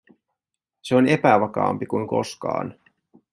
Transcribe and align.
Se 0.81 0.95
on 0.95 1.07
epävakaampi 1.07 1.85
kuin 1.85 2.07
koskaan. 2.07 2.75